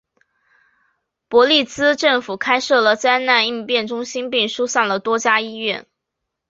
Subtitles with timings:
[1.27, 5.85] 伯利兹政府开设了灾害应变中心并疏散了多家医院。